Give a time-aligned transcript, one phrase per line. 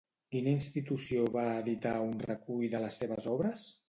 [0.35, 3.67] Quina institució va editar un recull de les seves obres?